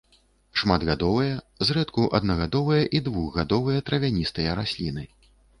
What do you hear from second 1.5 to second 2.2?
зрэдку